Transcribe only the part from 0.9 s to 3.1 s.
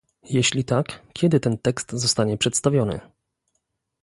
kiedy ten tekst zostanie przedstawiony?